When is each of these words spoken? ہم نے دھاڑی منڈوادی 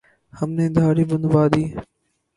ہم 0.33 0.49
نے 0.57 0.65
دھاڑی 0.75 1.03
منڈوادی 1.09 1.65